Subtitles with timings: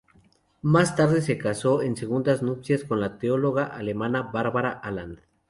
[0.63, 5.19] Más tarde se casó en segundas nupcias con la teóloga alemana Barbara Aland.